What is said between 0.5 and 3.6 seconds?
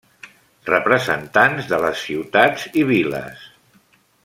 Representants de les ciutats i Viles.